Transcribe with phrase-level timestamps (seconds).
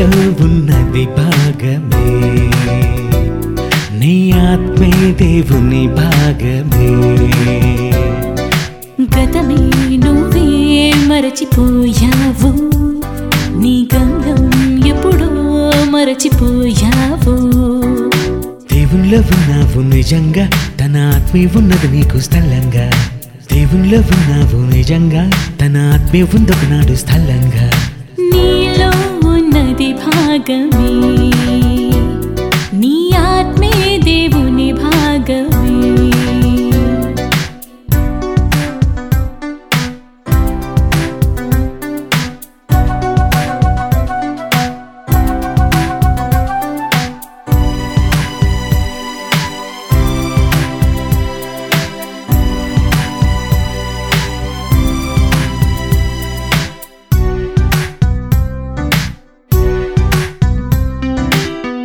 [0.00, 2.50] నీలో ఉన్నది భాగమే.
[3.98, 6.88] నీ ఆత్మే దేవుని భాగమే.
[9.02, 12.52] గతమే నువ్వే మరచిపోయావు.
[13.58, 15.30] నీ గంధం ఎప్పుడో
[15.90, 17.36] మరచిపోయావు.
[18.72, 22.90] దేవునిలో ఉన్నావు నిజంగా తన ఆత్మే ఉన్నది నీకు స్థలంగా.
[23.52, 25.30] దేవునిలో ఉన్నావు నిజంగా
[25.60, 27.70] తన ఆత్మే ఉందొకనాడు స్థలంగా.
[28.20, 29.09] నీలో
[30.00, 30.50] भग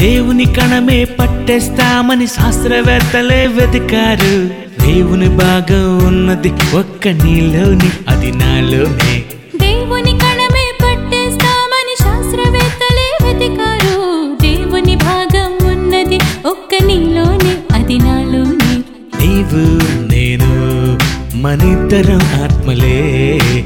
[0.00, 4.46] దేవుని కణమే పట్టేస్తామని శాస్త్రవేత్తలే వెతికారు.
[4.86, 9.22] దేవుని భాగం ఉన్నది ఒక్క నీలోని అది నాలోనే.
[9.56, 13.96] దేవుని కణమే పట్టేస్తామని శాస్త్రవేత్తలే వెతికారు.
[14.42, 18.82] దేవుని భాగం ఉన్నది ఒక్క నీలోనే అది నాలోనే.
[19.24, 19.62] నీవు
[20.12, 20.50] నేను
[21.36, 23.57] మనిద్దరం ఆత్మలే.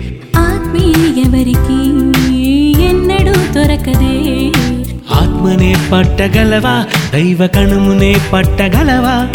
[5.92, 6.86] పట్టగలవా?
[7.12, 9.28] దైవ కణమునే పట్టగలవా?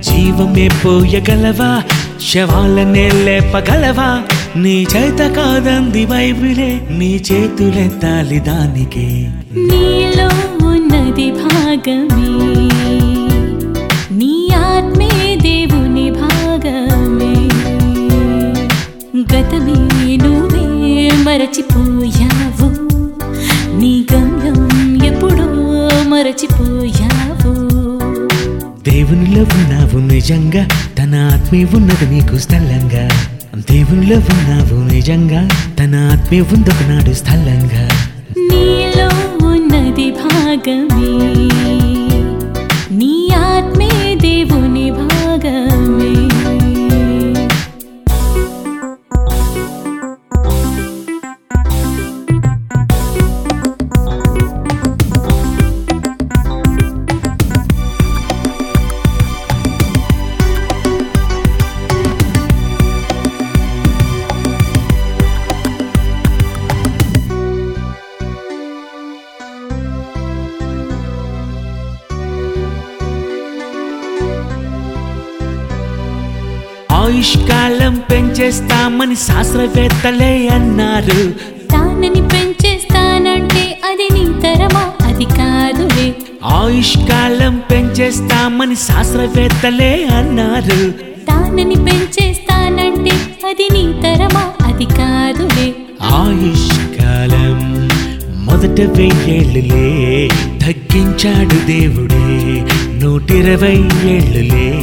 [0.00, 1.82] జీవమే పోయగలవా?
[2.32, 4.22] శవాలనే లేపగలవా?
[4.56, 9.28] నీ చేత కాదంది బైబిలే నీ చేతులెత్తాలి దానికి.
[9.56, 10.28] నీలో
[10.66, 12.54] ఉన్నది భాగమే.
[14.16, 17.48] నీ ఆత్మే దేవుని భాగమే.
[19.36, 22.27] గతమే నువ్వే మరచిపోయా.
[26.18, 27.54] మరచిపోయావు.
[28.90, 30.68] దేవునిలో ఉన్నావు నిజంగా
[30.98, 33.08] తన ఆత్మే ఉన్నది నీకు స్థలంగా.
[33.54, 35.48] దేవునిలో ఉన్నావు నిజంగా
[35.78, 37.88] తన ఆత్మే ఉందొకనాడు స్థలంగా.
[38.38, 39.08] నీలో
[39.46, 41.77] ఉన్నది భాగమే.
[77.08, 81.30] ఆయుష్కాలం పెంచేస్తామని శాస్త్రవేత్తలే అన్నారు.
[81.72, 84.84] తానని పెంచేస్తానంటే అది నీ తరమా?
[85.06, 86.14] అది కాదులే.
[86.44, 90.90] ఆయుష్కాలం పెంచేస్తామని శాస్త్రవేత్తలే అన్నారు.
[91.28, 94.44] తానని పెంచేస్తానంటే అది నీ తరమా?
[94.66, 95.72] అది కాదులే.
[96.02, 97.88] ఆయుష్కాలం
[98.46, 100.28] మొదట వెయ్యేళ్ళులే
[100.62, 102.28] తగ్గించాడు దేవుడే.
[103.02, 103.76] నూటిరవై
[104.10, 104.74] ఏళ్ళులే.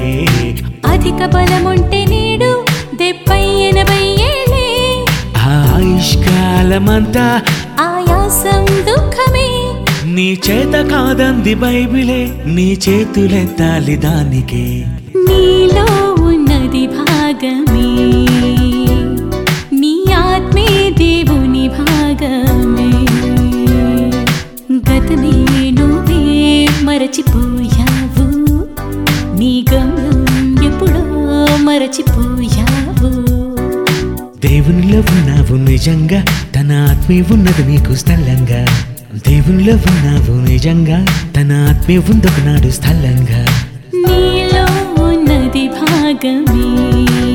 [0.85, 1.94] అధిక బలముంటే
[6.75, 7.41] ఆయుష్కాలమంతా
[7.79, 9.49] ఆయాసం దుఃఖమే.
[10.13, 14.85] నీ చేత కాదంది బైబిలే నీ చేతులెత్తాలి దానికి.
[15.15, 17.87] నీలో ఉన్నది భాగమే.
[19.79, 22.91] నీ ఆత్మే దేవుని భాగమే.
[24.75, 28.27] గతమే నువ్వే మరచిపోయావు?
[29.37, 31.03] నీ గమ్యం ఎప్పుడో
[31.63, 33.25] మరచిపోయావు?
[34.47, 36.25] దేవునిలో ఉన్నావు నిజంగా
[37.05, 38.65] ఆత్మే ఉన్నది నీకు స్థలంగా.
[39.29, 41.05] దేవునిలో ఉన్నావు నిజంగా.
[41.35, 43.45] తన ఆత్మే ఉందొకనాడు స్థలంగా.
[43.95, 44.65] నీలో
[45.03, 47.34] ఉన్నది భాగమే.